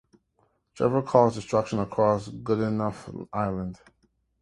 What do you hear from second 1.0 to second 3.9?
caused destruction across Goodenough Island.